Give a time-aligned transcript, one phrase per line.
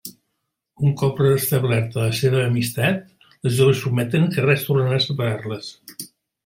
[0.87, 5.75] Un cop restablerta la seua amistat, les joves prometen que res tornarà a separar-les.